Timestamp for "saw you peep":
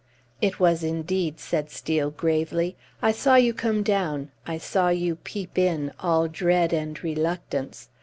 4.57-5.59